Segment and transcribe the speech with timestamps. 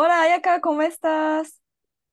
[0.00, 1.60] Hola, Ayaka, ¿cómo estás?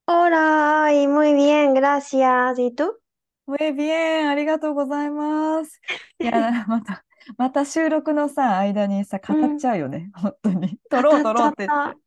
[0.07, 2.57] Hola, y muy bien, gracias.
[2.57, 2.97] ¿Y tú?
[3.45, 5.79] Muy bien, ありがとうございます。
[6.19, 7.05] いや、また、
[7.37, 10.79] また収録のさ、間にさ、語っちゃうよね、本当に。
[10.89, 11.97] 撮ろう撮ろうって言って。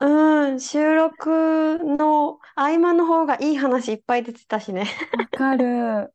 [0.00, 4.86] うん、収録の合間の方がいい話いっぱい出てたしね。
[5.18, 6.14] わかる。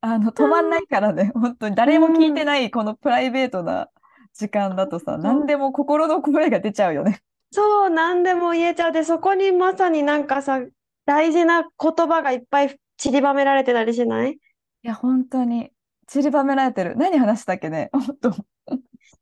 [0.00, 1.76] あの、止まんないからね、本当に。
[1.76, 3.88] 誰も聞いてない、このプライベートな
[4.34, 7.22] 時間だとさ、ん何でも心の声が出ちゃうよね。
[7.50, 8.92] そう、何でも言えちゃう。
[8.92, 10.60] で、そこにまさになんかさ、
[11.06, 11.70] 大事な言
[12.06, 14.32] 葉がいっぱい散りばめられてたりしない？
[14.32, 14.38] い
[14.82, 15.70] や、本当に。
[16.06, 16.96] 散りばめられてる。
[16.96, 18.30] 何話したっけね、 本当。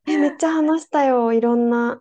[0.07, 1.33] え、めっちゃ話したよ。
[1.33, 2.01] いろんな、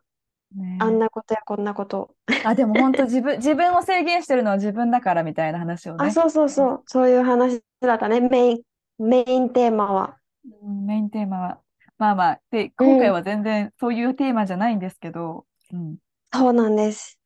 [0.55, 2.15] ねあんなことやこんなこと。
[2.43, 6.11] あ、でも本当 自分、自分を制限してるのは自分だからみたいな話をあ、ね。
[6.11, 6.83] そうそうそう。
[6.85, 8.19] そういう話だったね。
[8.21, 8.61] メイン、
[8.99, 10.17] メインテーマは。
[10.63, 11.59] うんメインテーマは。
[11.97, 15.97] まあまあ、で、今回は全然そういうテーマじゃないんですけど、うん。
[16.37, 17.19] そうなんです。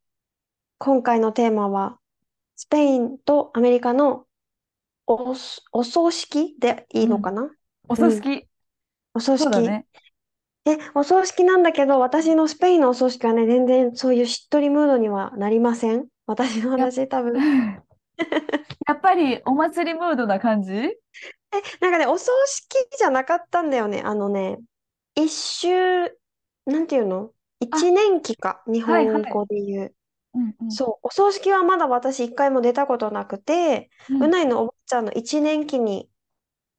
[0.77, 1.97] 今回のテーマは、
[2.55, 4.25] スペインとアメリカの
[5.07, 5.35] お、
[5.71, 7.49] お葬式でいいのかな？
[7.87, 8.47] お葬式。
[9.13, 9.43] お葬式。
[9.45, 9.85] そうだね。
[10.65, 16.05] え、お葬式なんだけど、私のスペインのお葬式はね、全然そういうしっとりムードにはなりません？
[16.27, 17.41] 私の話、多分。
[17.41, 17.81] え、
[18.87, 20.71] やっぱりお祭りムードな感じ？
[21.81, 24.01] なんかね、お葬式じゃなかったんだよね。
[24.05, 24.59] あのね、
[25.15, 25.71] 一周、
[26.65, 27.31] なんていうの？
[27.59, 29.95] 一年期か、日はいはい本語で言う。
[30.35, 30.77] うんうん。
[30.77, 33.89] そう、お葬式はまだ私一回も出たことなくて、
[34.19, 36.09] うないのおばあちゃんの一年期に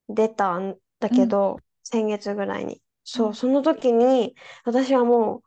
[0.09, 2.83] 出たんだけど、先月ぐらいに。
[3.05, 5.43] そうう、んその時に、私はもう、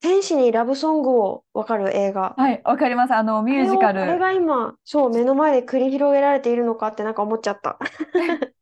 [0.00, 2.36] 天使にラブソングをわかる映画。
[2.36, 3.14] はい、わかります。
[3.14, 4.18] あの、ミュージカあれル。
[4.18, 7.78] が今、そう、目の前で繰り広げられているのかってなんか思っちゃった。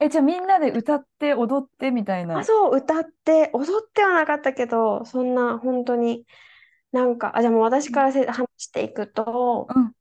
[0.00, 2.44] え、じゃあみんなで歌って踊ってみたいあ、な。
[2.44, 6.26] そう、歌って、踊ってはなかったけど、そんな、本当に、
[6.92, 9.92] なんか、あ、じゃあもう私からせ話していくと、うん。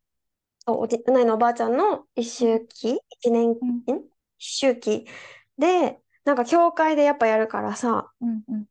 [0.68, 4.06] そう、おじ、うないのおばあちゃんの一周期、一年、んうん
[4.40, 5.08] 一周期
[5.58, 8.68] で、なんか教会でやっぱやるからさ、うんうん。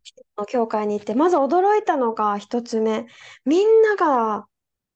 [0.49, 3.07] 教会に行って、まず驚いたのが一つ目、
[3.45, 4.47] みんなが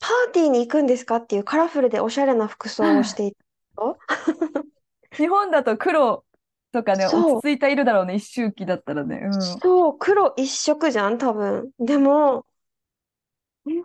[0.00, 3.98] パーティーに行くんですかっていうカラフルでおしゃれな服装をしていたよ。
[5.16, 6.24] 日本だと黒
[6.72, 9.20] とかね、落ち着いた色だろうね、一周期だったらね。
[9.24, 9.62] うん。
[9.62, 11.72] そう、黒一色じゃん、多分。
[11.78, 12.46] でも、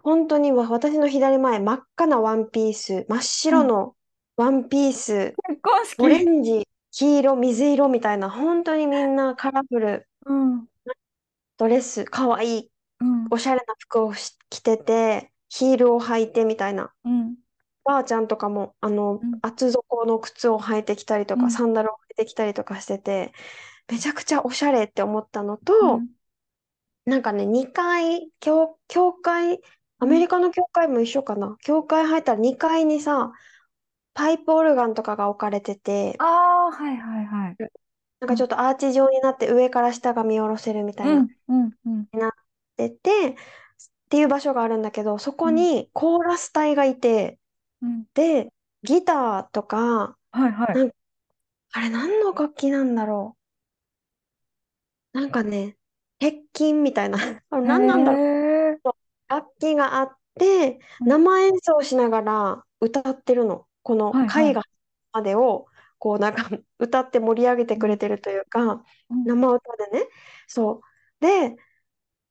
[0.03, 3.95] 本当にわ私の左前、真っ赤なワンピース、真っ白の
[4.35, 6.25] ワンピース、結婚オレ式。
[6.25, 10.67] ンジ、黄色、水色みたいな、本当にみんなカラフル、うん。
[11.57, 13.31] ドレス、かわいい、うん。
[13.31, 16.93] おしゃれな服をし着てて、ヒールを履いてみたいな。
[17.03, 17.37] うん。
[17.83, 21.51] ばあちゃんとかも、あのうん、厚底の靴を履いてきたりとか、うん。
[21.51, 23.33] サンダルを履いてきたりとかしてて、
[23.89, 26.09] めちゃくちゃおしゃれって思ったのと、うん。
[27.05, 29.61] なんかね、2階、教、教会、
[29.99, 31.57] アメリカの教会も一緒かな。
[31.61, 33.33] 教会入ったら2階にさ、
[34.13, 37.57] パイプオルガンとかが置かれてて、ああ、はいはいはい。
[38.19, 41.13] なんかちょっとアーチ状になって上から下が見下ろせるみたいな。
[41.13, 42.07] うんうんうん。
[42.77, 43.35] でて、っ
[44.09, 47.39] ていう場所があるんだけど、そこにコーラス隊がいて、
[47.83, 48.05] うん。
[48.13, 48.51] で、
[48.83, 50.75] ギターとか、はいはい。
[50.75, 50.91] なん
[51.73, 53.37] あれ何の楽器なんだろ
[55.13, 55.19] う。
[55.19, 55.77] なんかね、
[56.19, 57.17] 鉄琴みたいな、
[57.49, 58.21] あれ何なんだろう。
[58.21, 58.93] へー
[59.27, 63.67] 楽器があって、うん生演奏しながら歌ってるの。
[63.83, 64.63] このはいはい絵画
[65.11, 65.67] までを、
[65.99, 70.07] こうなんか歌って盛り上げてくれてるというか、うん生歌でね。
[70.47, 70.81] そ
[71.21, 71.25] う。
[71.25, 71.55] で、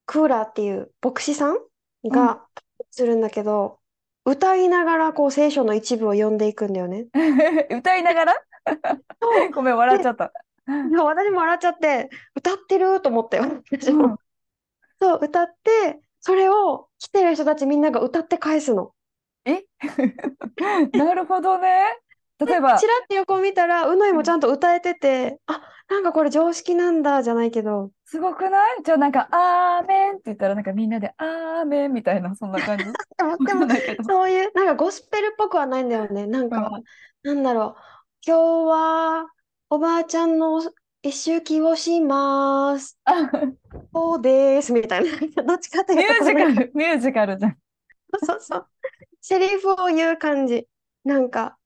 [0.06, 1.58] クーラーっていう牧師さん
[2.04, 2.46] が
[2.90, 3.81] するんだけど、
[4.24, 7.06] 歌いながらこう聖書の一部を読んでいくんだよね。
[7.70, 8.34] 歌いながら？
[9.52, 10.32] ごめん、笑っちゃった。
[10.68, 13.62] いや私も笑っちゃって、歌ってると思ったよ。
[13.70, 14.16] 私もうん
[15.00, 18.92] そう、歌って、それを来てる人たちみんなが歌って返すの。
[19.44, 19.64] え？
[20.96, 21.98] なるほどね。
[22.38, 28.82] 例えば、ちらって横を見たら、うのいもちゃんと歌えてて、あ、なんかこれ常識なんだじゃないけど、すごくない？
[28.84, 32.84] じゃあなんか、アーメンって言ったら、なんかみんなで、アーメンみたいな、そんな感じ？
[32.84, 34.04] でも、わでも。
[34.04, 36.26] そういう、なんかゴスペルっぽくはないんだよね。
[36.26, 36.84] なんか、うん
[37.22, 37.80] なんだろう、
[38.26, 39.26] 今日は
[39.70, 40.60] おばあちゃんの
[41.02, 42.98] 一周気をします。
[43.04, 43.30] あ、
[43.94, 44.74] そうです。
[44.74, 45.10] みたいな。
[45.44, 47.56] どっちかとミュいうと、ージカル、ミュージカルじゃん。
[48.22, 48.66] そうそう。
[49.22, 50.68] セリフを言う感じ。
[51.04, 51.56] なんか、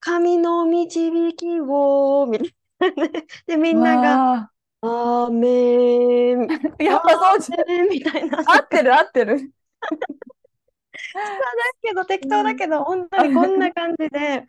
[0.00, 2.38] 神の導きを、み
[2.78, 3.26] たいなね。
[3.46, 4.50] で、みんなが、
[4.82, 7.88] わアーメン、あ、 やっぱそうじゃん。
[7.88, 8.38] みたいな。
[8.38, 9.52] 合ってる合ってる。
[11.82, 14.46] けど、適当だけど、本当にこんな感じで、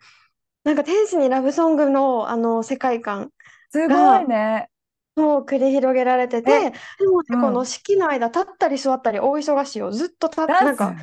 [0.64, 3.30] なんか天使にラブソングのあの世界観
[3.70, 4.68] すごいね。
[5.16, 9.90] を繰り広げられてて、えでもね、うんこの式の間、立ったり座ったり大忙しいよ。
[9.90, 10.80] ずっと立っ、ダンス。
[10.80, 11.02] なんか、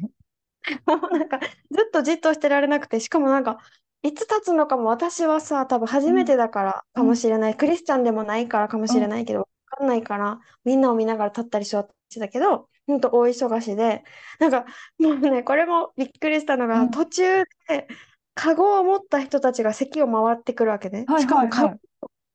[0.85, 1.47] もうなんか、ず
[1.87, 3.59] っとじっとしてられなくて、しかもなんか、
[4.07, 7.55] いつ立つのかも私はさ、多分初めてだからかもしれない。
[7.57, 11.75] クリスチャンでもないからかもしれないけど、わかんないから、みんなを見ながら立ったりし
[12.09, 14.05] てたけど、ほんと大忙しで、
[14.39, 14.65] なんか、
[14.97, 17.87] もうね、これもびっくりしたのが、うん途中で、
[18.33, 21.03] カゴを持った人たちが席を回ってくるわけね。
[21.05, 21.79] はいしかもはい。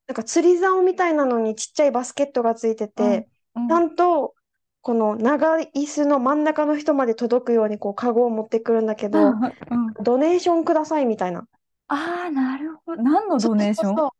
[0.08, 4.34] なんか釣り竿みたいなのにちっちゃいバスケットがついてて、うんちゃんと、
[4.82, 9.52] この長い椅子の真ん中の人まで届くようにこうカゴを持ってくるんだけど、うんうん
[10.02, 11.46] ドネーションくださいみたいな。
[11.94, 13.02] ああ、なるほど。
[13.02, 13.96] 何のドネーション？
[13.96, 14.10] そう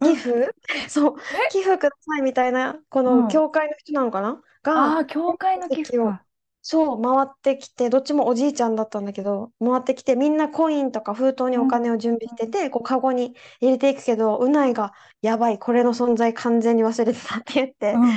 [0.00, 0.54] 寄付？
[0.88, 1.14] そう、
[1.50, 3.22] 寄付くださいみたいな、こうん。
[3.22, 4.40] の教会の人なのかな？
[4.64, 6.24] あが、あ、教会の寄付か。
[6.64, 18.10] そう、回ってきて、どっちもおじいちゃんだったんだけど、回ってきて、みんなコインとか封筒にお金を準備してて、こうカゴに入れていくけど、うないが、やばい、これの存在完全に忘れてたって言って、うん。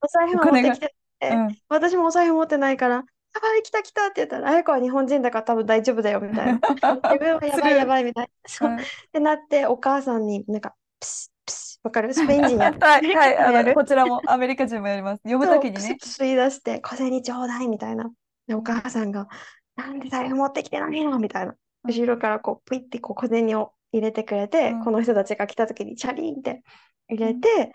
[0.00, 1.56] お財布も持ってきてて、うん。
[1.68, 3.04] 私もお財布持ってないから、
[3.34, 6.60] やばい、来た来たって言ったら、あやこは日本人だから多分大丈夫だよ、みたいな。
[6.60, 8.48] 自分はやばいやばいみたいな。
[8.48, 8.80] そううんっ
[9.12, 12.12] てなって、お母さんになんか、プスプス、わかる？
[12.14, 12.78] スペイン人やる。
[12.80, 15.22] はい、はい、あの、こちらもアメリカ人もやります。
[15.24, 15.74] 呼ぶときにね。
[15.76, 18.10] プスプス言い出して、小銭ちょうだいみたいな。
[18.46, 19.28] で、お母さんが、
[19.76, 21.18] なんで財布持ってきてないの？
[21.18, 21.54] みたいな。
[21.84, 26.62] 後ろからこう、プイってこう小銭を入れてくれて、うんこの人たちが来た時にチャリンって
[27.08, 27.72] 入れて、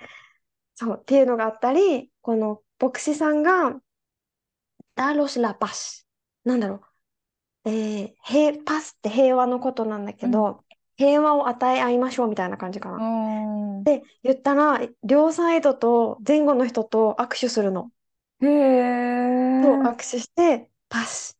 [0.75, 3.75] そうっていうのがあったり、この牧師さんが、
[4.97, 6.07] ダロス・ラ・パス。
[6.43, 6.81] なんだろ
[7.65, 7.69] う。
[7.69, 10.63] えー、平、パスって平和のことなんだけど、
[10.97, 12.97] 平和を与え合いましょうみたいな感じかな。
[12.97, 13.83] うん。
[13.83, 17.91] で、言ったら、両サイドと前後の人と握手するの。
[18.41, 19.61] へえ。
[19.61, 21.37] と握手して、パス、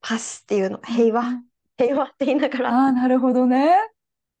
[0.00, 0.78] パスっていうの。
[0.82, 1.42] 平和、
[1.78, 2.70] 平和って言いながら。
[2.70, 3.76] ああ、なるほどね。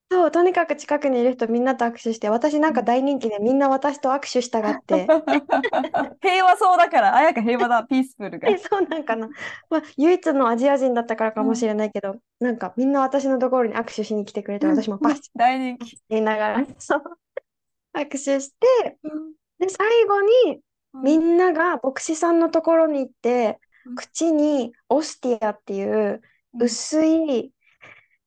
[0.08, 5.06] そう、とにかく近くにいる人みんなと握手して、私なんか大人気でみんな私と握手したがって。
[6.22, 8.48] 平和そうだから、あやか平和だ、 ピースフルが。
[8.48, 8.56] え、。
[8.58, 9.28] そうなんかな。
[9.68, 15.98] まあ、唯一のアジア人だったからかもしれないけど、なんかみんな私のところに握手しに来てくれて、私もパスって大人気。
[16.08, 17.02] 言いながら、そう、
[17.94, 18.98] 握手して、
[19.58, 20.60] で、最後に
[21.02, 26.20] みんなが牧師さんのところに行ってうん、口にオスティアっていう
[26.58, 27.52] 薄い、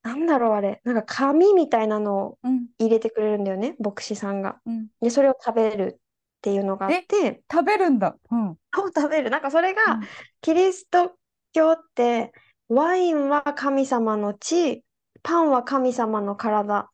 [0.02, 4.60] なんだろうあれ、なんか紙みたいなのをうん、入れてくれるんだよね、牧師さんが。
[4.66, 4.90] うん。
[5.00, 6.00] で、それを食べる
[6.38, 8.16] っていうのがあって、食べるんだ。
[8.30, 8.58] うん。
[8.78, 9.30] を食べる。
[9.30, 10.10] なんかそれうがん、
[10.40, 11.16] キリスト
[11.52, 12.32] 教って、
[12.68, 14.84] ワインは神様の血、
[15.22, 16.84] パンは神様の体っ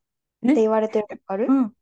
[0.53, 1.53] て言われてるのある？
[1.53, 1.73] うん。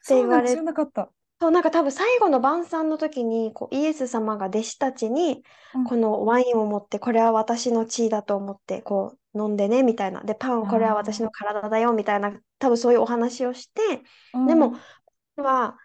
[0.00, 1.12] そうなんだ言われ知らなかった。
[1.40, 10.22] そう、なんか多分最後の晩餐の時にこうイエス様が弟子たちにうんこのワインを持ってこれは私の血だと思ってこう飲んでねみたいな。
[10.22, 14.02] で、パンこれは私の体だよみたいな多分そういうお話をして、
[14.46, 14.74] でも
[15.36, 15.76] は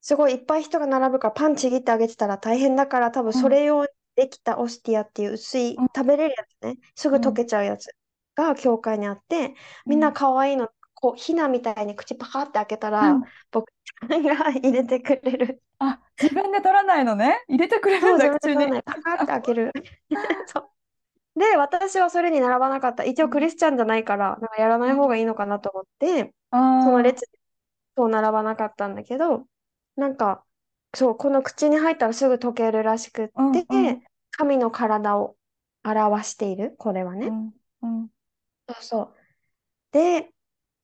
[0.00, 7.88] すごいいっぱい人が並ぶからパンちぎってあげてたら大変だから多分それ用にできたオスティアっていう薄いうん食べれるやつね、すぐ溶けちゃうやつ
[8.34, 9.54] が教会にあって、
[9.86, 13.66] みんな可愛いの、こうひなみたいに口パカって開けたら、うん僕
[14.08, 15.62] が入れてくれる。
[15.78, 17.42] あ、自分で取らないのね。
[17.48, 18.82] 入れてくれるんだ、口に。
[18.82, 19.72] パカって開ける。
[20.46, 20.70] そう。
[21.38, 23.04] で、私はそれに並ばなかった。
[23.04, 26.34] 一応クリスチャンじゃないから、なんかやらない方がいいのかなと思って、
[26.78, 27.28] その列に
[27.96, 29.46] そう並ばなかったんだけど、
[29.96, 30.44] なんか、
[30.94, 33.52] そう、この口に入ったらすぐ溶けるらしくって、うん
[33.88, 34.02] うん。
[34.32, 35.36] 神の体を
[35.84, 37.28] 表している、これはね。
[37.28, 37.52] うん。
[37.82, 38.10] うん。
[38.68, 39.14] そうそう。
[39.92, 40.32] で、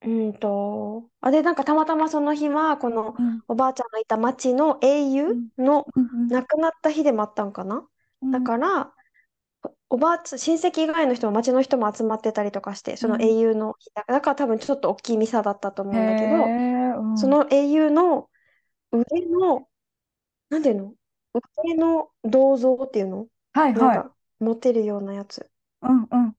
[0.02, 3.42] うんと、あ、で、なんかたまたまその日は、このうん。
[3.48, 7.88] おばあちゃんのいた町の英雄のうん亡くなった日でもあったんかな。
[8.22, 8.93] うんだから、
[9.94, 13.22] おばあちゃん、親戚以外の人も町の人も集まってたりとかして、そのうん。
[13.22, 17.16] 英雄の日だ、だから多分ちょっと大きいミサだったと思うんだけど、うん。
[17.16, 18.28] その英雄の
[18.90, 19.68] 腕の、
[20.50, 20.94] なんていうの？
[21.62, 23.28] 腕の銅像っていうの？
[23.52, 23.74] なんはい。
[23.74, 23.98] はい。
[23.98, 25.48] か持てるようなやつ。
[25.82, 26.36] うんうん。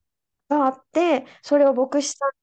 [0.49, 2.33] があって、それを牧師さんが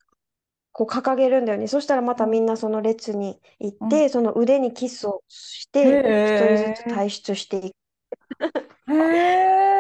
[0.73, 1.69] こう掲げるんだよね。
[1.69, 7.77] そしたらまたみんなその列に行って、その腕にキスをして、一人ずつ退出していく。
[8.93, 8.95] へ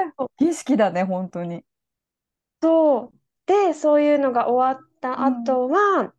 [0.06, 1.64] え、儀式だね、本当に。
[2.62, 3.18] そう。
[3.46, 6.14] で、そういうのが終わった後は、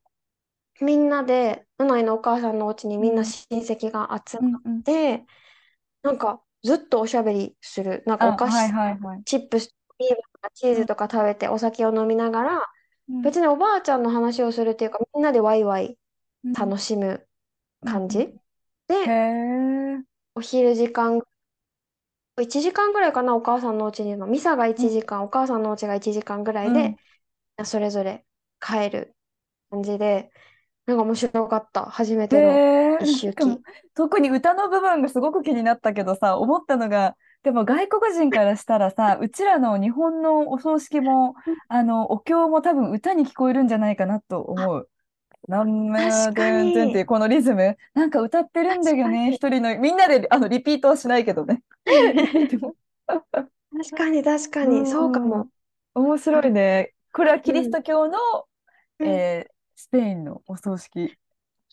[0.81, 4.83] みんなで、うないのお母さんのお家にみんな親戚が集まっうんうん。
[4.83, 5.25] て、
[6.03, 8.03] なんかずっとおしゃべりする。
[8.07, 9.23] なんかおあ、はい菓子、はいはい。
[9.25, 12.62] チップス、ビールとかチーうんズとか食べてお酒を飲みながら、
[13.07, 16.00] うん別におばあちゃんの話をするっていうか、みんなでワイワイ
[16.43, 17.27] うん楽しむ
[17.83, 17.97] うんうん。
[17.97, 18.35] 感じ
[19.05, 20.03] へで、え。
[20.35, 21.21] お昼時間、
[22.42, 24.28] 1時間ぐらいかな、お母さんのお家にいるの。
[24.28, 26.98] ミサが1うん時間、お母さんのお家が1時間ぐらうんいで、
[27.66, 28.25] それぞれ
[28.62, 29.16] 帰る
[29.72, 30.32] 感じで、
[30.88, 31.86] なんか面白かった。
[31.88, 32.63] 初めへての
[32.96, 33.66] え、一なんかもう周忌。
[33.96, 44.90] 特に歌の部分がすごく気になったけどさ、思ったのが、でも外国人からしたらさ、うちらの日本のお葬式も、うんあの、お経も多分歌に聞こえるんじゃないかなとあ、思う。
[45.47, 49.31] なんめ確かでんてんっていに、うこのリズム、なんか歌ってるんだ確よね。
[49.31, 51.63] 一人の、みんなであのリピートはしないけどね。
[53.71, 55.50] 確かに、確かに、そうかうん、も。
[55.95, 56.95] 面白いあ、ね。
[57.13, 58.19] これはキリスうん、ト教の、
[59.00, 59.27] うん。
[59.27, 61.17] えースペインのお葬式。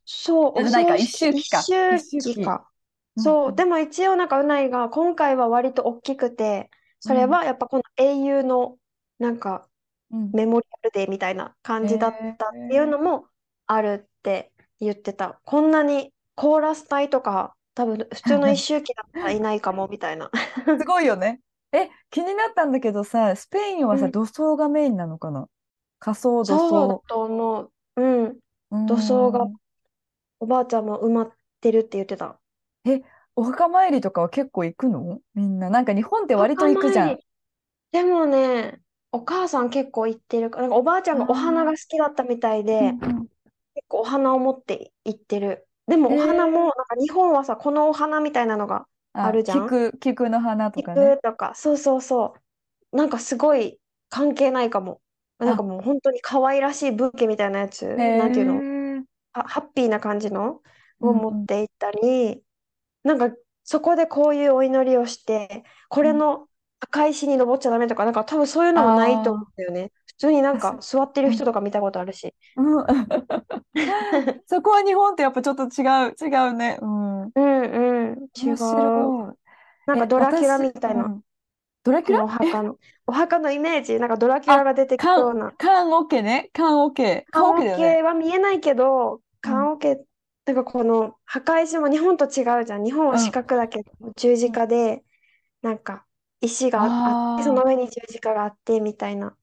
[0.04, 1.68] そう、お葬式、一周忌か。
[1.68, 2.34] 一周周忌。
[2.34, 2.70] 忌か。
[3.16, 8.78] そう、うんうんでも一応なんかうないが、今回は割と大きくて、それうんはやっぱこの英雄の、
[9.18, 9.68] なんか、
[10.10, 13.28] うんメモリアルデーみたいな感じだっえたっていうのー、も
[13.72, 15.40] あるって言ってた。
[15.44, 20.30] こんなにコーラス隊とか、多分普通の 一周忌だったらいないかもみたいな。
[20.78, 21.40] すごいよね。
[21.72, 25.48] え、気になったんだけどさ、スペインはさ、うん、土葬がメインなのかな？
[25.98, 27.08] 仮装、土そう。
[27.08, 27.72] と思う。
[27.96, 28.40] うん。
[28.86, 29.56] 土葬がん。
[30.40, 32.40] おばあちゃんも埋まってるって言ってた。
[32.84, 33.00] え、
[33.36, 35.20] お墓参りとかは結構行くの？
[35.34, 35.70] みんな。
[35.70, 37.18] なんか日本ってお割と行くじゃん。
[37.92, 43.28] でもね、お母さん結構行ってるから、なんかおばあちゃんあがお花が好あ、きだったみたいで、うんうん。
[43.80, 45.68] 結構お花を持って行ってる。
[45.86, 48.86] でもへお花も、え、なんか日本はさ、このお花みたいなのが
[49.22, 49.76] ああ、るじゃん？
[49.76, 51.14] 菊、菊の花とかね。
[51.14, 52.34] 菊とか、そうそうそ
[52.92, 52.96] う。
[52.96, 55.02] なんかすごい関係ないかも。
[55.38, 58.66] なんあ、かもう本当に可愛らしいブーケみたいなやへつ、なんていうの？
[58.98, 60.62] え、は、ハッピーな感じの？
[61.00, 62.44] を持っうんうんて行ったり、
[63.04, 63.30] なんか
[63.64, 66.10] そこでこういうお祈りをして、こうん。
[66.10, 66.48] れの
[66.80, 69.92] 墓石に登っちゃダメとか、なんか多分そういうのもないと思あうんだよね。
[70.20, 72.34] 普通になんあ、か確座ってるうん人とか見たことあるし。
[72.56, 72.86] うん
[74.46, 76.78] そこは日本とやっぱちょっと違う、違うね。
[76.82, 77.32] うん。
[77.34, 78.56] うんうん、違面
[79.30, 79.38] う。
[79.86, 81.22] なんかえ、ドラキュラ私、みたいな、うん。
[81.84, 82.24] ドラキュラ？
[82.24, 85.56] お墓の、お墓のイメージ、なんかドラキュラあ、が出てきそ缶、うな。
[85.56, 86.50] 缶オケね。
[86.52, 87.26] 缶オケ。
[87.32, 87.98] 缶オケ棺だよね。
[87.98, 89.70] 桶は見えないけど、うん。
[89.70, 90.04] 棺桶、
[90.44, 92.84] なんかこの墓石も日本と違うじゃん。
[92.84, 93.40] 日本は四うん。
[93.44, 95.04] 角だけど、十字うん架で、
[95.62, 96.06] なんか
[96.40, 99.36] 石があって、その上に十字架があってみたいな。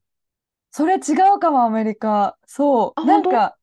[0.72, 2.38] それ違うかも、アメリカ。
[2.46, 3.06] そあ、う。
[3.06, 3.58] なんか、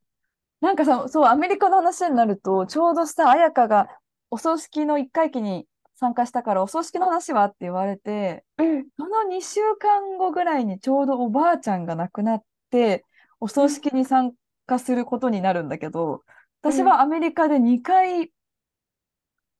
[0.61, 3.87] なんかさ、そう、アメリカの話になると、ちょうどさ、彩香が
[4.29, 13.05] お葬式の一回忌に参加したから、お葬式の話はって言われて、うん、その2週間後ぐらいにちょうどおばあちゃんが亡くなって、
[13.39, 14.33] おうん、葬式に参
[14.65, 16.23] 加することになるんだけど、
[16.63, 16.73] うん。
[16.73, 18.31] 私はアメリカで2回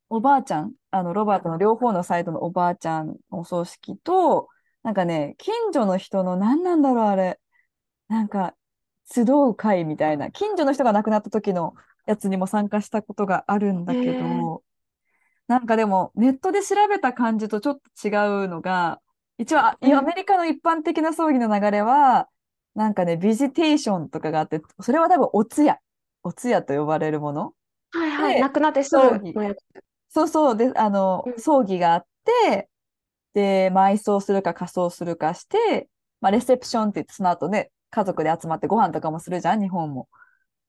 [0.08, 4.48] おばあちゃん、あの、ロバートの両方のサイドのおばあちゃんのお葬式と、
[4.86, 7.40] なんかね、近所の人の何なんだろう、あれ。
[8.08, 8.56] なんか、
[9.06, 11.74] 集う会みたいな、近所の人が亡くなった時の
[12.06, 14.64] やつにも参加したことがあるんえだけー、ど、
[15.48, 18.10] なんかでも、ネットで調べた感じとちょっと違
[18.46, 19.02] うのが、
[19.38, 19.60] 一応。
[19.60, 22.28] アメリカの一般的な葬儀の流れは、
[22.74, 25.78] なんかね、ビジテーションとかがあって、それは多分お通夜、
[26.24, 27.54] お通夜と呼ばれるもの。
[27.90, 28.38] はいはい。
[28.38, 29.40] 亡で、くなってす葬儀。
[30.08, 32.68] そうそう、で、あの、うん、葬儀があって、
[33.36, 35.90] で、埋葬するか火葬するかして、
[36.22, 40.08] まあ、レセプションって言って、その後ね、家族で集まってご飯とかもするじゃん、日本も。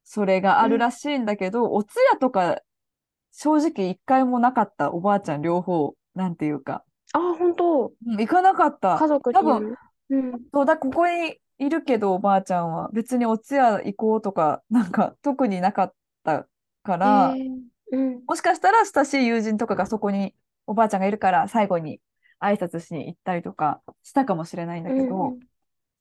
[0.03, 0.71] それがあうん。
[0.71, 2.61] るらしいんだけど、お通夜とか
[3.31, 6.83] 正直一回もなかった、おばあちゃん両方、なんていうか。
[7.13, 7.93] あ、本当。
[8.05, 8.97] うん行かなかった。
[8.97, 9.75] 家族多分。
[10.09, 10.41] うん。
[10.53, 15.93] そうだ、ここにいるけど、おばあちゃんは別にお通夜行こうとか、なんか特になかっ
[16.23, 16.47] た
[16.83, 22.01] かえら、ー、うん、もしかしたら親しい友人とかがそこにおばあちゃんがいるから最後に
[22.39, 25.37] 挨拶しに行ったりとかしたかもしれないんだうん、けど、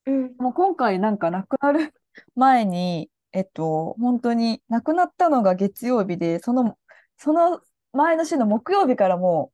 [0.05, 0.25] うん。
[0.25, 1.93] うんもう今回なんか亡くなる
[2.35, 6.77] 前に、えっと、本当に亡くなったのが月曜日で、その、
[7.17, 7.61] その
[7.93, 9.51] 前の週の木曜日からも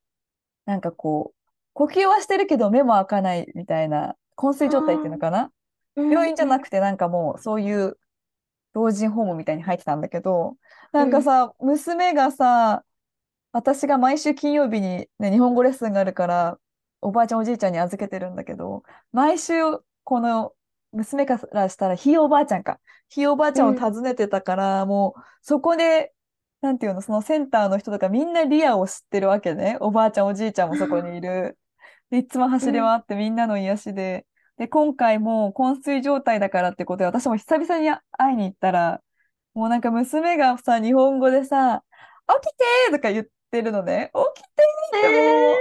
[0.68, 1.40] う、なんかこう、
[1.74, 5.52] 呼吸はしてるけど目も開かないみたいな、昏睡あ状態っていうのあ、かな？
[5.96, 7.98] うん、病院じゃうん、なくてなんかもうそういう
[8.74, 10.58] 老人ホームみたいに入ってたんだけど、
[10.94, 11.00] うん。
[11.00, 12.84] なんかさ、娘がさ、
[13.54, 16.60] 私が毎週金曜日に、ね、日本語レッスンがあるから、
[17.04, 19.54] おばあちゃんおじいちゃんに預けてるんだけど、毎週
[20.04, 20.54] この
[20.92, 22.80] 娘からしたらひいおばあちゃんか。
[23.10, 26.14] ひいおばあちゃんを訪ねてたから、もうそこで、
[26.62, 29.78] なんていうの、そのセンターの人とかみんなリアを知ってるわけね。
[29.82, 31.58] おばあちゃんおじいちゃんもそこにいる。
[32.10, 34.26] で、いつも走り、回ってみんなの癒しで。
[34.58, 39.02] で、今回も昏睡状態だからってことで、私も久々に会いに行ったら、
[39.54, 41.84] もうなんか娘がさ、日本語でさ、
[42.42, 44.12] 起きてとか言ってるのね。
[44.36, 44.50] 起きて
[45.00, 45.56] ってもう、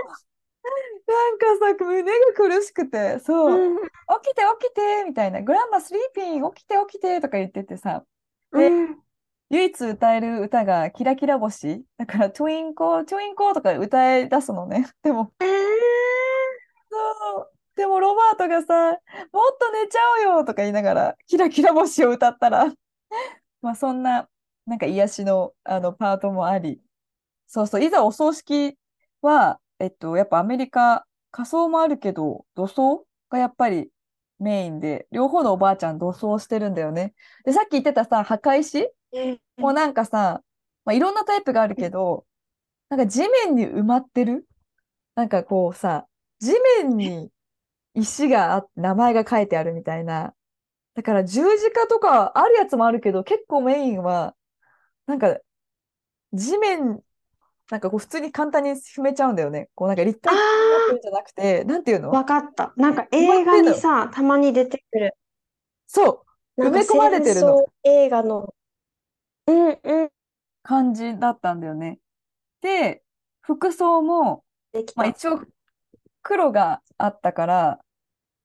[1.07, 3.85] なんかさ、胸が苦しくて、そう、ーうん、起
[4.31, 8.05] きて起きてみたいな、 Grandma sleeping、起きて起きてとか言っててさ、
[8.53, 9.03] で、うん。
[9.51, 11.85] 唯一歌える歌がキラキラ星。
[11.99, 14.87] だから、 twinkle、twinkle とか歌い出すのね。
[15.03, 15.49] でも、えー、
[16.91, 17.53] そう。
[17.77, 22.67] でも、ロバートがさ、もっと寝ちゃうよとか言いながら、キラキラ星を歌ったら、
[23.61, 24.29] まあ、そんな、
[24.67, 26.81] なんか癒しの、あの、パートもあり、
[27.47, 28.79] そうそう、いざお葬式
[29.21, 33.91] は、えっと、やっぱアメリカ、仮装もあるけど、土葬がやっぱり
[34.39, 37.15] メインで、両方のおばあちゃん土葬してるんだよね。
[37.45, 38.79] で、さっき言ってたさ、墓石？
[38.79, 40.41] えーもうなんかさ、
[40.85, 42.25] まあ、いろんなタイプがあるけど、
[42.91, 44.47] なんか地面に埋まってる？
[45.17, 46.07] なんかこうさ、
[46.39, 47.31] 地面に
[47.95, 50.33] 石があって名前が書いてあるみたいな。
[50.95, 54.37] だから十字架とかあるやつもあるけど、結構メインは、
[55.07, 55.39] なんか
[56.33, 57.01] 地面、
[57.73, 59.71] なんかこう普通に簡単に踏めちゃうんだよね。
[59.75, 62.11] こうなんか立あ体的になってるんあ、じゃなくて、なんていうの？
[62.11, 62.75] わかった。
[62.77, 63.63] なんか映画。
[63.63, 65.17] にさ、たまに出てくる。
[65.87, 66.27] そ
[66.59, 66.67] う。
[66.67, 68.55] 埋め込まれてるの争映画の。
[69.47, 70.11] うんうん。
[70.63, 71.99] 感じだったんだよね。
[72.61, 73.03] で、
[73.41, 74.45] 服装も。
[74.95, 75.41] まあ一応
[76.21, 77.79] 黒があったから、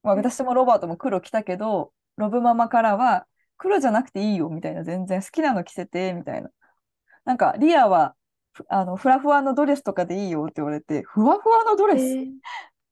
[0.04, 6.50] まあ、うん私もロバートも黒着たけど、ロブママからは、黒じゃなくていいよみたいな、全然好きなの着せて、みたいな。
[7.26, 8.27] なんか、リアは、ふ
[8.70, 12.04] あの、フラフワのドレスとかでいいよって言われて、ふわふわのドレス？
[12.04, 12.28] えー、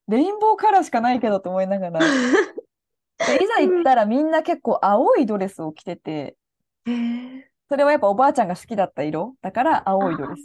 [0.07, 1.99] レインボーカラーしかないけどと思いながら。
[3.17, 6.35] で、いざ行っうんたらみんな結構青いドレスを着てて、
[6.85, 9.35] えー、それはやっぱおばあちゃんが好きだった色？
[9.41, 10.41] だから青いドレス。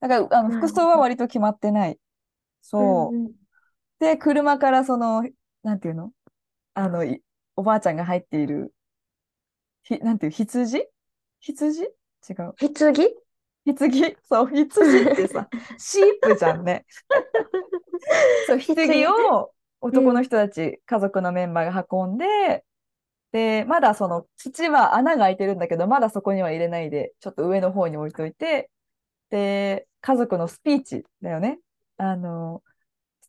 [0.00, 0.68] あだから、あの、服。
[0.68, 1.98] 装は割と決まってない。
[2.60, 3.32] そう。
[3.98, 5.24] で、車からその、
[5.62, 6.10] なんていうの？
[6.74, 7.22] あの、い
[7.56, 8.74] おばあちゃんが入っている、
[9.84, 10.84] ひ、なんていう、羊？
[11.40, 11.84] 羊？
[11.84, 11.86] 違
[12.32, 12.54] う。
[12.58, 12.94] 棺
[13.64, 16.84] 羊そう、羊ってさ、 シープじゃんね。
[18.46, 19.32] そう、棺棺ね。
[19.32, 20.24] を男のうん。
[20.24, 22.64] 人たち、家族のメンバーが運んで、
[23.32, 28.70] で、まだその、土は穴が開いてるんだけど、まだそこには入れないで、ちょっと上の方に置いといて、
[29.30, 31.60] で、家族のスピーチだよね。
[31.98, 32.62] あの、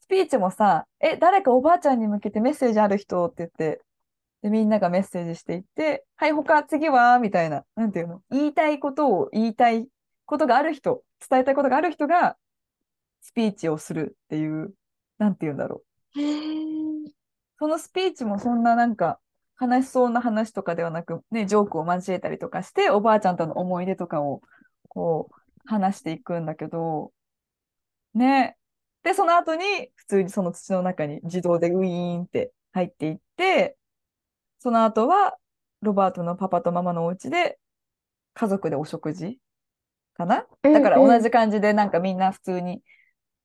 [0.02, 3.84] スピーチもさ、え、誰かおばあちゃんに向けてメッセージある人って言って、
[4.43, 9.88] で、みんながメッセージしていって、はい、他、次はみたいな、なんていうの言いたいことを言いたい
[10.26, 12.38] ことがある人、伝えたいことがある人が
[13.22, 14.74] スピーチをするっていう、
[15.18, 15.84] なんていうんだろ
[16.16, 16.20] う。
[17.58, 19.20] そのスピーチもそんななんか、
[19.60, 24.42] 悲しそうな話とかではなく、ね、ジョークを交えたりとかして、おばあちゃんとの思い出とかを、
[24.90, 25.36] こう、
[25.66, 27.14] 話していくんだけど、
[28.14, 28.58] ね。
[29.04, 29.64] で、その後に、
[29.96, 33.78] 普通にその土の中に自動でウィーンって入っていって、
[34.60, 35.38] その後は、
[35.82, 37.58] ロバートのパパとママのお家で、
[38.34, 39.40] 家族でお食事
[40.15, 40.47] かな？
[40.63, 41.19] うだから同。
[41.21, 42.84] じ感じで、なんかみんな普通に、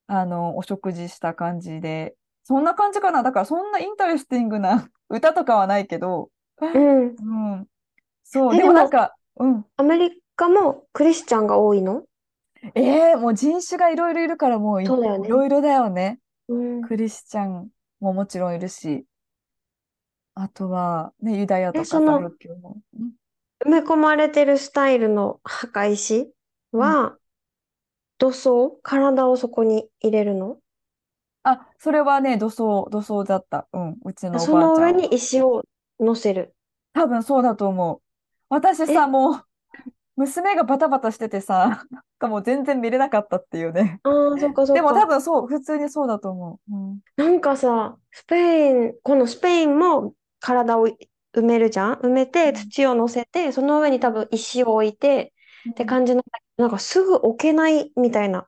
[0.09, 3.23] あの、お食事した感じで、そんな感じかな？
[3.23, 6.31] だからそんな interesting な 歌とかはないけど、
[6.61, 7.21] うん。
[7.23, 7.67] うん。
[8.25, 9.67] そう、え、ででも、もなんか、うん。
[9.77, 12.05] アメリカもクリスチャンが多いの？
[12.75, 14.87] ええもう人種がいろいろいるからもうい。
[14.87, 16.21] ろいろだよね。
[16.49, 16.83] うん。
[16.83, 19.07] クリスチャンももちろんいるし、
[20.35, 21.99] あとは、ね、ユダヤえ、とか
[23.65, 26.19] 埋め込まれてるスタイルの墓石？
[26.21, 26.31] うん
[26.73, 27.17] は、
[28.19, 28.79] 土葬？
[28.83, 30.59] 体をそこに入れるの？
[31.43, 33.67] あ、それはね、土葬、土葬だった。
[33.73, 34.79] うん、うちのおそばあちゃんは。
[34.79, 35.65] の上に石を
[35.99, 36.55] 乗せる。
[36.93, 38.03] 多分そうだと思う。
[38.49, 39.45] 私え、さ、もう、
[40.17, 44.01] 娘がバタバタしててさ、なんかもう全然見れなかったっていうね。
[44.03, 45.07] ああ、そっかそでも多っか。
[45.07, 46.75] 分そう、普通にそうだと思う。
[46.75, 47.01] うん。
[47.17, 50.89] なんかさ、スペイン、このスペインも体を
[51.33, 51.95] 埋めるじゃん？
[51.95, 55.33] 埋めてうん土を乗せて、その上に多分石を置いて
[55.71, 58.47] ってう感じなんだなんかすぐ置けないみたいな。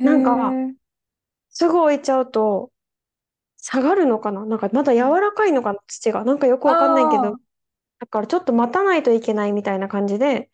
[0.00, 0.52] ん、なんか。
[1.48, 2.70] すぐ置いちゃうと
[3.56, 4.44] 下がるのかな？
[4.44, 5.78] なんかまだ柔らかいのかな？
[5.86, 6.24] 土が。
[6.24, 7.38] なんかよくわかんないけど、あ
[8.00, 10.50] だからちょっと待たないといけないみたいな感じで、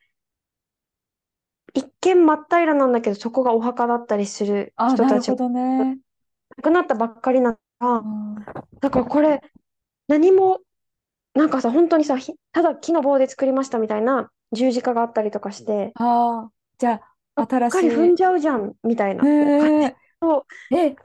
[1.74, 5.98] 一見真っ平らなんだけど、そこがお墓だったりする人たちもなるほどね。
[6.58, 8.34] 亡くなったばっかりなのが、うん、
[8.80, 9.42] だからこれ、
[10.06, 10.60] 何も、
[11.34, 16.50] なんかさ、本当にさ、ひただ木の棒で作りましたみたいな十字架があったりとかして、ああ、
[16.82, 18.16] じゃあ、うっ新しかり踏んい。
[18.16, 19.30] じゃうじゃん、みたいへな
[19.86, 19.96] え。
[20.20, 20.96] と、え、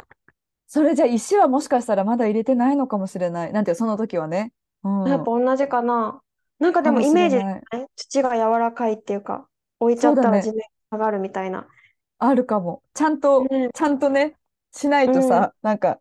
[0.68, 3.54] それじゃあ石はもしかしたらまだ入れてないのかもしれない。
[3.54, 4.54] なんていう、その時はね。
[4.84, 5.10] うん。
[5.10, 6.22] やっぱ同じかな。
[6.60, 7.38] なんかでかもイメージ。
[7.38, 7.62] ね、
[7.96, 10.52] 土が柔らかいっていうか、置いちゃったら地。
[10.52, 11.68] 面が下がるみたいな。
[12.20, 12.84] あるかも。
[12.94, 14.36] ちゃんと、ね、ちゃんとね、
[14.72, 16.00] しないうん、とさ、なんか、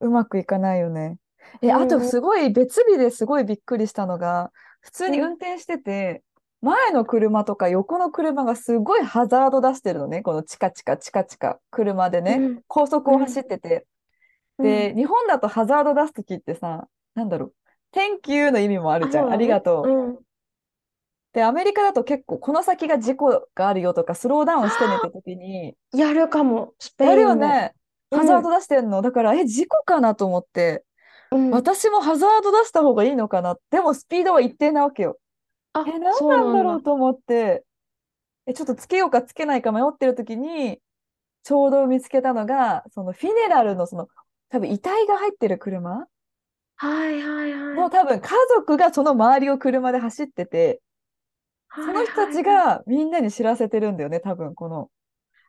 [0.00, 1.18] うまくいかないよね。
[1.62, 6.22] え、あとうん、うん、すごい別日ですごいびっくりしたのが、普通うん、に運転してて、
[6.66, 10.22] 前の車とか横の車がすごいハザード出してるのね。
[10.22, 13.86] このチカチカチカチカ車でね、うん高速を走ってて。
[14.58, 17.54] で、日本だとハザード出すときってさ、なんだろう。
[17.96, 19.30] Thank you の意味もあるじゃん。
[19.30, 19.88] ありがとう。
[19.88, 20.18] うん。
[21.32, 27.34] で、アメリカだと結構この先が事故があるよとかスローダウンしてねって時に、やるかも、スペインやるよも。
[27.36, 27.72] ね。
[27.74, 29.02] うんハザード出してんの。
[29.02, 30.84] だから、え、事故かなと思って、
[31.32, 31.50] うん。
[31.50, 33.56] 私もハザード出した方がいいのかな。
[33.70, 35.18] でもスピードは一定なわけよ。
[35.82, 37.64] あ、え、何なんだろなうと思って、
[38.46, 40.80] え、ちょっとつけようかつけないか迷ってる時に、
[41.44, 44.08] ちょうど見つけたのが、そのフィネラルのその、
[44.50, 46.08] 多分遺体が入ってる車
[46.76, 47.86] はいはいはい。
[47.86, 50.80] の多分家族がその周りを車で走ってて、
[51.78, 52.42] その人たち。
[52.42, 54.90] がみんなに知らせてるんだよね、多分この。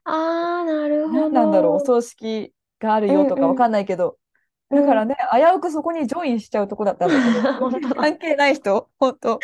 [0.06, 1.80] ああ、なるほ何なんだろう、おど。
[1.80, 4.18] 葬式があるよとかわかんないけど、うん
[4.70, 7.96] だからね、危うくそこにジョインしちゃうとこだったんだけど。
[7.96, 9.30] 関係ない人、本当。
[9.30, 9.40] 本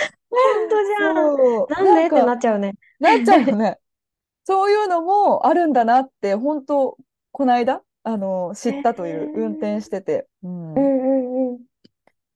[0.69, 1.85] 当じゃん。
[1.85, 2.07] なんで？
[2.07, 2.73] ってなっちゃうね。
[2.99, 3.79] なっちゃうよね。
[4.43, 6.97] そういうのもあるんだなって、本当、
[7.31, 10.27] この間、あの、知ったという、運転してて。
[10.43, 10.73] うん。
[10.73, 11.59] うんうんうん。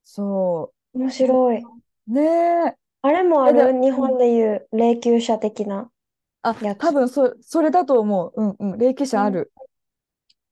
[0.06, 1.58] そ面白い。
[1.58, 2.14] う。
[2.14, 2.76] ねえ。
[3.02, 3.74] あれもある？
[3.74, 5.90] 日本でいう霊柩車的な
[6.42, 6.56] あ。
[6.56, 8.42] 多分そ、それだと思う。
[8.42, 8.78] うんうん。
[8.78, 9.08] 霊柩うん。
[9.08, 9.52] 車ある。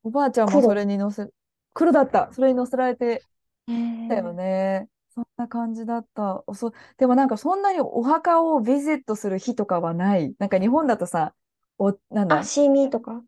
[0.04, 0.74] おばあちゃんもそ黒。
[0.76, 1.30] れに乗せ、
[1.76, 2.34] 黒だった。
[2.34, 3.22] それに乗せられて
[3.68, 3.74] へ
[4.08, 4.34] たよえ。
[4.34, 4.88] ね。
[5.14, 6.44] そんな感じだった。
[6.48, 10.34] おそ、でもなんかそんなにお墓をビジットする日とかはない。
[10.40, 11.36] なんか日本だとさ、
[11.78, 13.22] お、なんあ、だシーミーとか？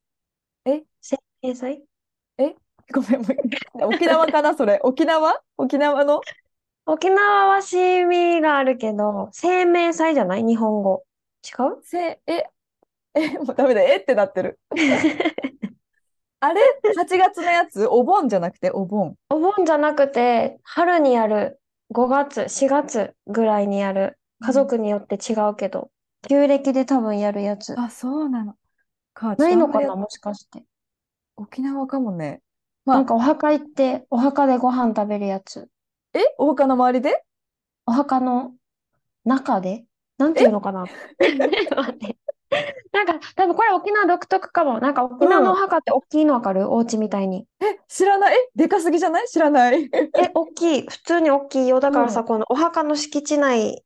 [0.65, 0.83] え？
[1.01, 1.83] 生命祭
[2.37, 2.55] え？
[2.93, 3.21] ごめん、
[3.83, 4.79] 沖縄かなそれ。
[4.83, 5.41] 沖縄？
[5.57, 6.21] 沖縄の？
[6.85, 10.43] 沖縄はシーミーがあるけど、生命祭じゃない？
[10.43, 11.03] 日本語。
[11.43, 11.81] 違う？
[11.83, 12.49] せ、え、
[13.13, 13.81] え、もうダメだ。
[13.81, 13.97] え？
[13.97, 14.59] ってなってる。
[16.39, 16.61] あれ
[16.97, 17.87] ?8 月のやつ？
[17.87, 18.71] お盆じゃなくて？
[18.71, 19.15] お盆。
[19.29, 21.59] お盆じゃなくて、春にやる、
[21.91, 24.17] 5月、4月ぐらいにやる。
[24.39, 24.53] 家うん。
[24.53, 25.89] 族によって違うけど、
[26.27, 27.79] 旧暦で多分やるやつ。
[27.79, 28.55] あ、そうなの
[29.37, 29.95] ないのかな？
[29.95, 30.63] もしかして。
[31.37, 32.41] 沖縄かもね。
[32.85, 35.67] なんまあ、かお墓行って、お墓でご飯食べるやつ。
[36.13, 36.19] え？
[36.37, 37.23] お墓の周りで？
[37.87, 38.53] お墓の
[39.25, 39.85] 中で？
[40.19, 40.85] なんていうえのかな？
[41.19, 42.17] 待って。
[42.91, 44.79] なんか、多分これ沖縄独特かも。
[44.79, 45.57] なんか沖縄のおうん。
[45.57, 46.71] 墓って大きいのわかる？
[46.71, 47.47] お家みたいに。
[47.59, 48.35] え、知らない？
[48.35, 49.27] え、でかすぎじゃない？
[49.27, 49.89] 知らない？
[50.15, 50.87] え、大きい。
[50.87, 51.79] 普通に大きいよ。
[51.79, 52.25] だからさ、うん。
[52.25, 53.83] このお墓の敷地内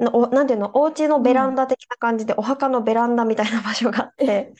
[0.00, 1.30] の、お、なんていうの、お家のうん。
[1.30, 4.54] ベランダ的な感じで、お墓のベランダみたいな場所があっえ、て、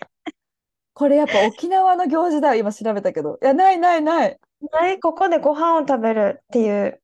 [0.95, 2.61] これやっぱ沖縄の行事だよ。
[2.61, 3.39] 今調べたけど。
[3.43, 4.41] いや、ないないない。
[4.73, 7.03] はい、ここでご飯を食べるっていう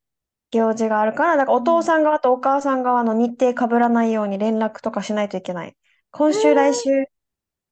[0.53, 1.85] 行事があるから、だからお父うん。
[1.85, 5.77] さん側とお母さん側の日程被らないように連絡とかしないといけない。
[6.11, 7.05] 今週、来週、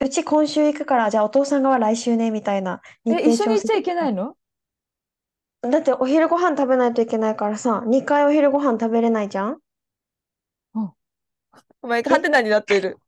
[0.01, 3.61] うち今週行くから、じゃあお父さん側来週ね、みたいな日え、程一緒に調整。
[3.61, 4.37] 行っちゃいけないの？
[5.63, 9.59] だってお昼ご飯食べないといけないからさ、2回お昼ご飯食べれないじゃん？
[10.75, 10.93] うん。
[11.83, 12.99] お前、え、ハテナになっている。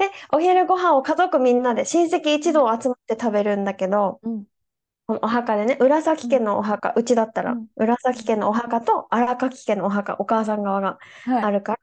[0.00, 4.46] え、 お昼ご飯を家族みんなで、親戚一同集まって食べるんだけど、うん。
[5.06, 6.34] このお墓でね、浦崎うん。
[6.34, 7.68] 家のお墓、うちだったら、うん。
[7.76, 11.42] 浦崎家のお墓と荒垣家のお墓、お母さん側がはい。
[11.42, 11.80] あるから、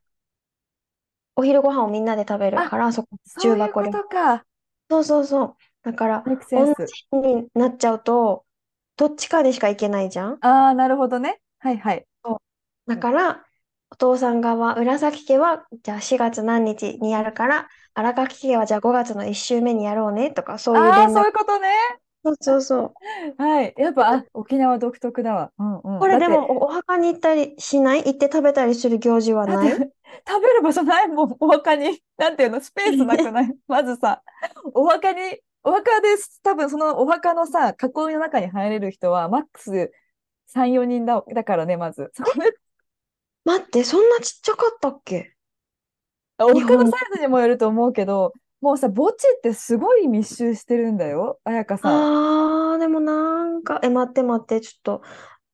[1.39, 3.91] お昼ご飯をみんなで食べるあ、から、そこ、そういうこ重箱で。
[3.91, 4.45] とか。
[4.89, 5.57] そうそうそう。
[5.83, 6.73] だから、メイクセ同ンス。
[6.85, 8.45] じ日になっちゃうと、
[8.97, 11.39] どっちかにしか行けないじゃんああ、なるほどね。
[11.59, 12.05] はいはい。
[12.23, 12.41] そ
[12.87, 12.89] う。
[12.89, 13.45] だから、
[13.91, 21.09] お父さん側、浦崎家は、じゃあ4月何日にやるから、荒垣家はじゃあ5月の1週目にやろうねとか、そういうああ。
[21.11, 21.69] そういうことね。
[22.23, 22.79] そうそうそ
[23.37, 23.41] う。
[23.41, 23.73] はい。
[23.77, 25.51] やっぱ、あ、沖縄独特だわ。
[25.57, 25.99] うんうん。
[25.99, 28.03] これだって、でもお、お墓に行ったりしない？
[28.03, 29.91] 行って食べたりする行事はだって、ない
[30.27, 32.01] 食べる場所ないもん、お墓に。
[32.17, 33.55] なんていうの、スペースなくない？
[33.67, 34.21] まずさ、
[34.73, 35.19] お墓に、
[35.63, 36.41] お墓です。
[36.43, 37.75] 多分そのお墓のさ、囲い
[38.13, 39.91] の中に入れる人は、マックス
[40.47, 42.11] 3、4人だ、だからね、まず。
[42.13, 42.53] そこで、
[43.45, 45.33] 待って、そんなちっちゃかったっけ？
[46.39, 46.77] お日本。
[46.77, 52.73] 墓のサイズにもよると思うけど、もうさ、墓地ってすごい密集してるんだよ、彩香さん。
[52.73, 55.01] あー、でもなんか、え、待って待って、ちょっと、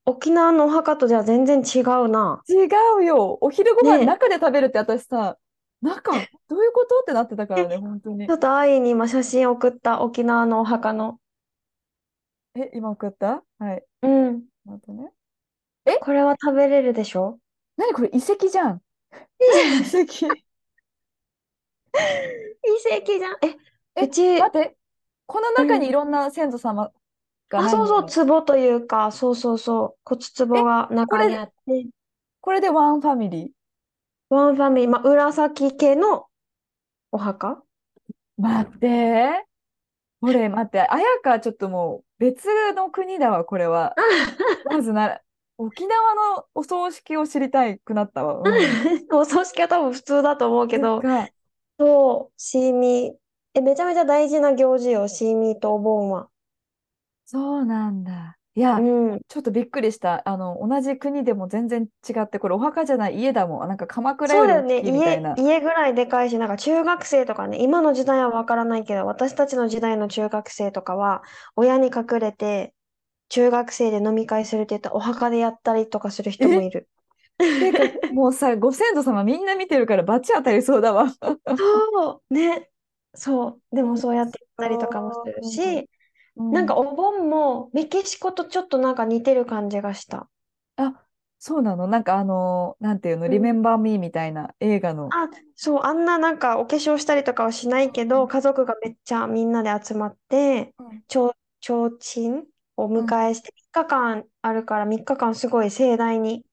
[0.06, 2.42] 沖縄のお墓とじゃあ全然違うな。
[2.48, 2.68] 違
[3.00, 3.38] うよ。
[3.42, 5.38] お昼ご飯ね中で食べるって私さ、
[5.82, 6.18] 中、ど
[6.58, 8.36] ういうことってなってたからね、本当にちょ。
[8.36, 11.20] っと愛に今写真送った沖縄のお墓の。
[12.56, 13.44] え、今送った？
[13.60, 13.84] はい。
[14.04, 14.44] うん。
[14.66, 15.12] 待ってね。
[16.02, 17.40] これは食べれるでしょ？
[17.78, 18.10] 何これ？
[18.14, 18.82] 遺跡じゃん。
[19.40, 20.28] 遺跡。
[22.64, 23.38] 遺跡じゃん。
[23.46, 23.58] え、
[23.96, 24.78] え、うち、待って。
[25.28, 25.82] この中うん。
[25.82, 26.92] にいろんな先祖様
[27.50, 28.28] があ、そうそう。
[28.28, 30.22] 壺というか、そうそうそう、骨
[30.54, 31.88] え、壺がこ中にあれ、って、
[32.42, 36.28] これで one family？one family、まあ、紫系の
[37.12, 37.64] お墓？
[38.38, 39.46] 待って。
[40.22, 40.82] これ、待って。
[40.82, 43.96] 綾香ちょっともう別の国だわ、これは。
[44.66, 45.22] まずな、
[45.58, 48.42] 沖縄のお葬式を知りたくなったわ。
[48.44, 49.08] うん。
[49.16, 51.02] お葬式は多分普通だと思うけど、
[51.80, 53.18] そう、シーミー。
[53.54, 56.30] え、めちゃめちゃ大事な行事よ、シーミーとお盆は。
[57.26, 58.38] そうなんだ。
[58.56, 59.20] いうや、ん。
[59.28, 60.28] ちょっとびっくりした。
[60.30, 63.68] あの、同じ国でも全然違って、これお墓じゃない家だもん。
[63.68, 64.80] なんか鎌倉より大そうだよね。
[64.82, 65.42] 家、きいみたいな。
[65.44, 71.22] 家ぐらいでかいし、なんか中学生とかね、今の時代はわからないけど、私たちの時代の中学生とかは、
[71.56, 72.74] 親に隠れて、
[73.30, 76.90] 中学生で飲み会するって言ったらお墓でやったりとかする人もいる。
[77.60, 81.08] てか、 もうさ、ご先祖様みんな見てるから罰当たりそうだわ。
[81.58, 82.70] そう、ね。
[83.14, 83.76] そう。
[83.76, 85.90] でもそうやってやったりとかもするし、
[86.52, 90.30] なんかうん、お盆もメキシコとちょっとなんか似てる感じがした。
[90.78, 91.06] あ、
[91.40, 91.88] そうなの？
[91.88, 95.10] なんかあの、なんていうの、うんリメンバー・ミーみたいな映画の。
[95.10, 102.46] あ、そう、あんななんかお化粧したりとかはしないけど、家族がめっちゃみんなで集まって、うんちょう、ちょうちん
[102.78, 106.46] を迎えして、3日間あるから3日間すごい盛大に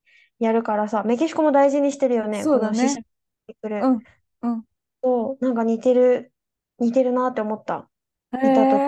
[0.43, 3.07] やるからさ、メキシコも大事にしてるよね、そうだねこの死者が
[3.47, 3.81] 出てくる。
[3.83, 4.03] うん、
[4.43, 4.65] うん。
[5.03, 6.33] そう、なんか似てる、
[6.79, 7.89] 似てるなって思った。
[8.33, 8.81] へ見たとき、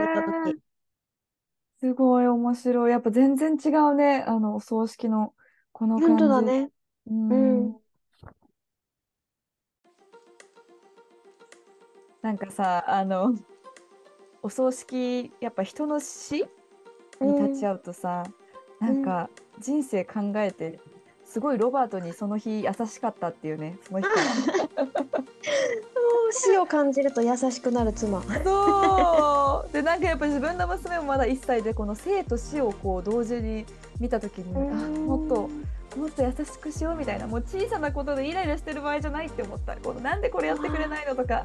[0.00, 0.62] 見たえとき。
[1.80, 2.90] すごい面白い。
[2.92, 4.24] やっぱ全然違うね。
[4.26, 5.34] あの、お葬式の
[5.72, 6.42] この本当だ。
[6.42, 6.70] ね。
[7.06, 7.66] ううん。
[7.68, 7.76] ん。
[12.22, 13.34] なんかさ、あの、
[14.42, 16.44] お葬式、やっぱ人の死
[17.20, 18.24] に立ち会うとさ、
[18.80, 19.28] なんか
[19.62, 20.80] 人生考えて、
[21.24, 24.14] すごいロバートにその日優しかったっていうね、その人は。
[25.94, 28.22] そう死を感じると優しくなる妻。
[28.44, 33.64] そうでなんかやっぱ自分の娘もまだ1歳でこの生と死をこう同時に
[33.98, 35.48] 見た時にあうんもっと
[35.96, 41.44] もっと優しくしようみたいなもう小さなことでイライラしてる場合じゃないって思ったこのなんでこれやってくれないのとか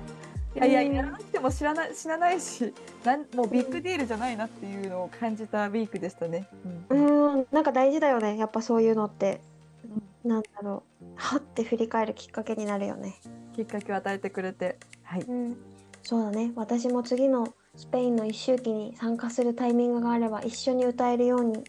[0.57, 6.47] いやいやうんやらなくても知らない死なないしなんもうビッグディールじゃないなっていうのを感じたウィークでしたね。
[6.89, 8.37] ううんん、なんか大事だよね。
[8.37, 9.41] やっぱそういうのって。
[9.85, 11.05] うんなんだろう。
[11.15, 13.15] はって振り返るきっかけになるよね。
[13.55, 15.57] きっかけを与えてくれてはいうん。
[16.03, 16.51] そうだね。
[16.55, 21.63] 私も次のスペインの一周期に参加するタイミングがあれば一緒に歌えるように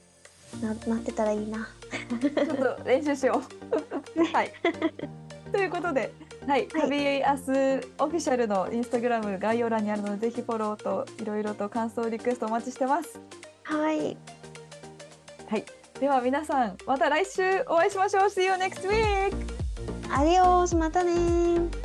[0.63, 1.69] な、 なってたらいいな。
[2.21, 3.43] ちょっと練習しよ
[4.17, 4.23] う。
[4.33, 4.53] はい。
[5.53, 6.13] ということで、
[6.49, 13.21] はい、はい旅アスオフィシャルのインスタグラム概要欄にあるので、ぜひフォローといろいろと感想リクエストお待ちしてます。
[13.65, 14.17] はい。
[15.47, 15.65] はい。
[16.01, 18.25] では皆さん、また来週お会いしましょう。
[18.31, 19.35] See you next week!
[20.11, 21.78] アディオース、またねー。